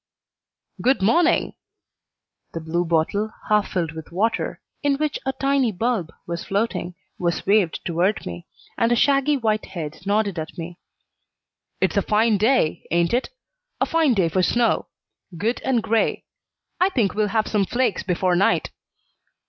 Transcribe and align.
"Good 0.81 1.03
morning!" 1.03 1.53
The 2.53 2.59
blue 2.59 2.85
bottle, 2.85 3.31
half 3.49 3.71
filled 3.73 3.91
with 3.91 4.11
water, 4.11 4.59
in 4.81 4.95
which 4.95 5.19
a 5.27 5.33
tiny 5.33 5.71
bulb 5.71 6.11
was 6.25 6.43
floating, 6.43 6.95
was 7.19 7.45
waved 7.45 7.81
toward 7.85 8.25
me, 8.25 8.47
and 8.79 8.91
a 8.91 8.95
shaggy 8.95 9.37
white 9.37 9.67
head 9.67 9.99
nodded 10.03 10.39
at 10.39 10.57
me. 10.57 10.79
"It's 11.79 11.97
a 11.97 12.01
fine 12.01 12.39
day, 12.39 12.83
ain't 12.89 13.13
it? 13.13 13.29
a 13.79 13.85
fine 13.85 14.15
day 14.15 14.27
for 14.27 14.41
snow. 14.41 14.87
Good 15.37 15.61
and 15.63 15.83
gray. 15.83 16.25
I 16.79 16.89
think 16.89 17.13
we'll 17.13 17.27
have 17.27 17.45
some 17.47 17.67
flakes 17.67 18.01
before 18.01 18.35
night. 18.35 18.71